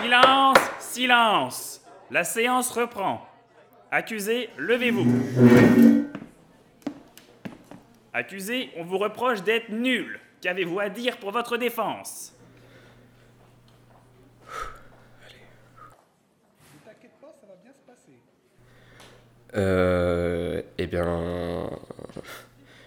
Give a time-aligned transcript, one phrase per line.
[0.00, 1.80] Silence, silence.
[2.10, 3.26] La séance reprend.
[3.90, 5.06] Accusé, levez-vous.
[8.12, 10.20] Accusé, on vous reproche d'être nul.
[10.40, 12.32] Qu'avez-vous à dire pour votre défense?
[19.56, 21.70] Euh, eh bien,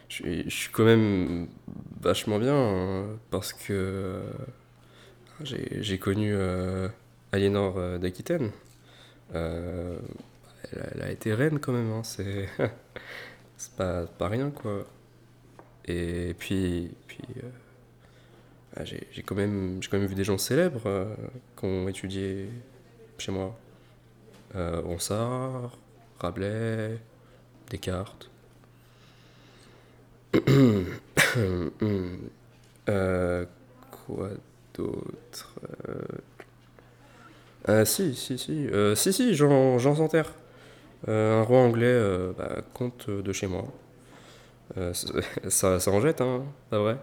[0.09, 1.47] je suis- quand même
[1.99, 4.21] vachement bien hein, parce que
[5.45, 6.87] j'ai connu euh,
[7.31, 8.51] Aliénor euh, d'Aquitaine.
[9.35, 9.99] Euh,
[10.73, 12.47] elle, a- été reine quand même, hein, c'est
[13.77, 14.85] pas, rien quoi.
[15.85, 17.49] Et puis, puis euh,
[18.75, 21.07] ah, j'ai quand, même- quand même vu des gens célèbres
[21.57, 22.49] qui ont étudié
[23.17, 23.57] chez moi.
[24.55, 25.77] Ronsard,
[26.19, 26.97] Rabelais,
[27.69, 28.29] Descartes.
[33.91, 34.29] Quoi
[34.75, 35.55] d'autre
[35.89, 36.01] euh...
[37.67, 38.67] ah, si, si, si.
[38.67, 40.33] Euh, si, si, Jean, Jean Santerre.
[41.07, 42.57] Euh, un roi anglais, euh, bah,
[43.07, 43.63] de chez moi.
[44.77, 44.93] Euh,
[45.49, 46.97] ça, ça, en jette, hein, pas vrai?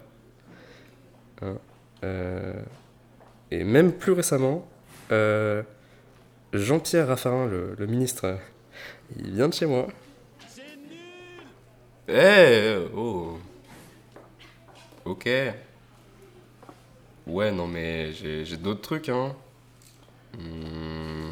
[1.41, 1.57] Hein,
[2.03, 2.61] euh,
[3.51, 4.67] Et même plus récemment,
[5.11, 5.63] euh,
[6.53, 8.37] Jean-Pierre Raffarin, le, le ministre,
[9.17, 9.87] il vient de chez moi.
[12.07, 13.37] Eh, oh.
[15.05, 15.29] Ok.
[17.27, 19.35] Ouais, non, mais j'ai d'autres trucs, hein.
[20.37, 21.31] Hmm.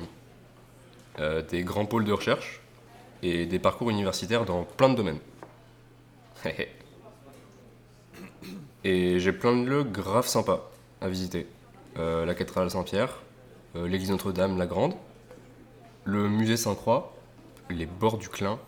[1.20, 2.62] Euh, des grands pôles de recherche
[3.24, 5.20] et des parcours universitaires dans plein de domaines.
[8.84, 10.70] et j'ai plein de lieux grave sympas
[11.02, 11.48] à visiter.
[11.98, 13.20] Euh, la cathédrale Saint-Pierre,
[13.76, 14.94] euh, l'église Notre-Dame, la Grande,
[16.04, 17.16] le musée Saint-Croix,
[17.72, 18.60] les bords du Clin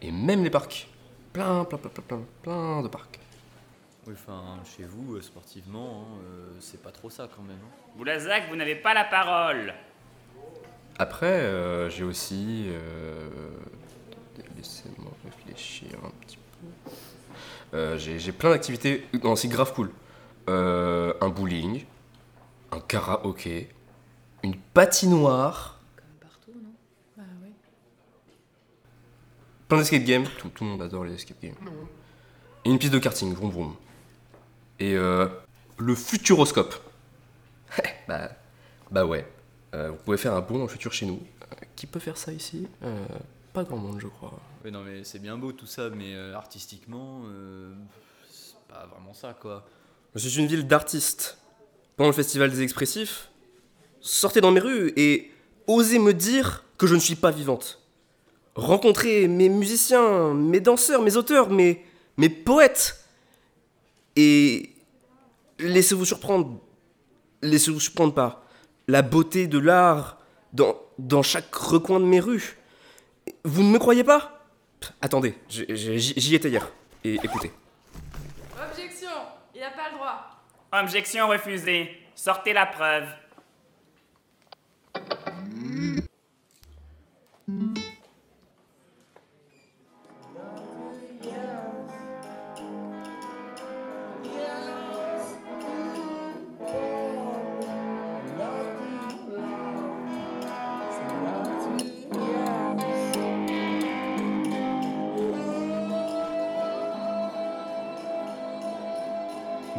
[0.00, 0.88] et même les parcs.
[1.32, 3.21] Plein, plein, plein, plein, plein de parcs.
[4.06, 7.56] Oui, enfin, chez vous, euh, sportivement, hein, euh, c'est pas trop ça quand même.
[7.62, 7.92] hein.
[7.96, 9.72] Boulazac, vous n'avez pas la parole.
[10.98, 12.64] Après, euh, j'ai aussi.
[12.68, 13.28] euh,
[14.56, 16.90] Laissez-moi réfléchir un petit peu.
[17.76, 19.06] Euh, j'ai j'ai plein d'activités.
[19.24, 19.90] Non, c'est grave cool.
[20.48, 21.84] Euh, un bowling,
[22.70, 23.70] un karaoké,
[24.42, 26.70] une patinoire, Comme partout, non?
[27.16, 27.48] Bah oui.
[29.68, 30.26] plein d'escape games.
[30.38, 31.54] Tout, tout le monde adore les escape games.
[32.64, 33.76] Et une piste de karting, vroom vroom.
[34.82, 35.28] Et euh,
[35.78, 36.74] le futuroscope.
[38.08, 38.30] bah,
[38.90, 39.24] bah ouais.
[39.74, 41.20] Euh, vous pouvez faire un bond dans le futur chez nous.
[41.76, 42.66] Qui peut faire ça ici?
[42.82, 43.06] Euh,
[43.52, 44.32] Pas grand monde, je crois.
[44.64, 47.72] Oui, non, mais c'est bien beau tout ça, mais euh, artistiquement, euh,
[48.28, 49.64] c'est pas vraiment ça, quoi.
[50.16, 51.38] Je suis une ville d'artistes.
[51.96, 53.30] Pendant le festival des expressifs,
[54.00, 55.30] sortez dans mes rues et
[55.68, 57.80] osez me dire que je ne suis pas vivante.
[58.56, 61.84] Rencontrez mes musiciens, mes danseurs, mes auteurs, mes,
[62.16, 62.98] mes poètes.
[64.16, 64.71] Et
[65.62, 66.60] laissez-vous surprendre.
[67.42, 68.42] Laissez-vous surprendre par
[68.88, 70.18] la beauté de l'art
[70.52, 72.56] dans, dans chaque recoin de mes rues.
[73.44, 74.44] Vous ne me croyez pas?
[74.80, 76.68] Pff, Attendez, j'y étais hier.
[77.04, 77.50] Et écoutez.
[78.70, 79.10] Objection
[79.54, 80.30] Il n'a pas le droit.
[80.72, 81.90] Objection refusée.
[82.14, 83.06] Sortez la preuve.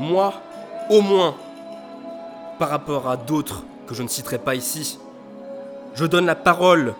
[0.04, 0.34] Moi,
[0.90, 1.34] au moins,
[2.60, 5.00] par rapport à d'autres que je ne citerai pas ici,
[5.96, 6.94] je donne la parole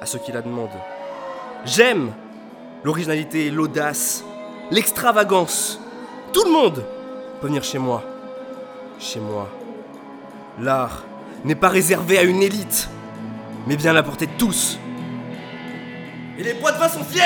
[0.00, 0.68] à ceux qui la demandent.
[1.64, 2.12] J'aime
[2.84, 4.22] l'originalité, l'audace,
[4.70, 5.80] l'extravagance.
[6.32, 6.84] Tout le monde
[7.40, 8.04] peut venir chez moi.
[9.00, 9.48] Chez moi.
[10.60, 11.02] L'art
[11.44, 12.88] n'est pas réservé à une élite,
[13.66, 14.78] mais bien à la portée de tous.
[16.38, 17.22] Et les bois de vin sont fiers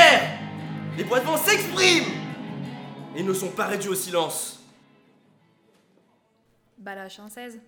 [0.96, 2.06] Les bois de vin s'expriment
[3.16, 4.59] Et ne sont pas réduits au silence.
[6.80, 7.58] Bah la chanceuse.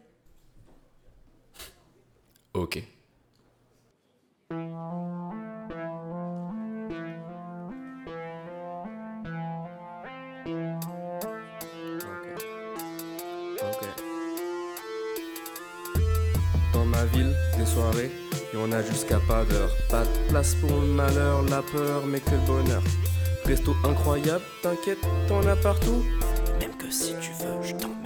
[2.54, 2.82] Ok.
[13.60, 13.82] Ok.
[16.72, 19.70] Dans ma ville, des soirées, et on a jusqu'à pas d'heure.
[19.90, 22.82] Pas de place pour le malheur, la peur, mais que le bonheur.
[23.44, 26.02] Resto incroyable, t'inquiète, t'en as partout.
[26.60, 28.01] Même que si tu veux, je caribou.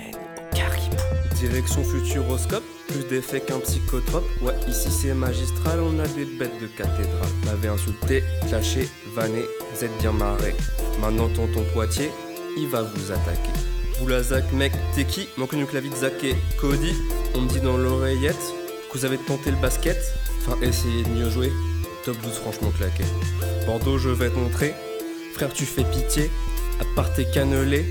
[1.37, 4.25] Direction futuroscope, plus d'effets qu'un psychotrope.
[4.41, 7.29] Ouais, ici c'est magistral, on a des bêtes de cathédrale.
[7.45, 9.43] M'avait insulté, clashé, vanné,
[9.73, 10.55] vous êtes bien marré.
[11.01, 12.11] Maintenant tonton Poitiers,
[12.57, 13.53] il va vous attaquer.
[14.01, 15.29] Boulazac, mec, t'es qui?
[15.37, 16.95] Manque une clavie de Zach et Cody.
[17.35, 18.55] On me dit dans l'oreillette
[18.93, 19.99] Vous avez tenté le basket
[20.41, 21.53] Enfin, essayé de mieux jouer
[22.05, 23.05] Top 12 franchement claqué.
[23.67, 24.75] Bordeaux, je vais te montrer.
[25.35, 26.31] Frère, tu fais pitié.
[26.81, 27.85] À part tes cannelés,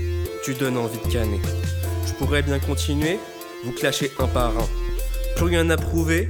[0.44, 1.40] tu donnes envie de canner.
[2.06, 3.18] Je pourrais bien continuer,
[3.66, 4.68] vous clasher un par un.
[5.34, 6.28] Plus rien à prouver,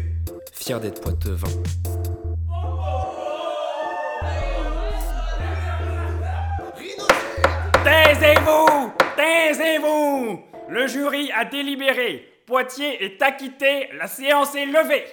[0.53, 1.47] fier d'être poitevin.
[7.85, 10.41] Taisez-vous Taisez-vous
[10.71, 12.27] Le jury a délibéré.
[12.47, 13.89] Poitiers est acquitté.
[13.99, 15.05] La séance est levée.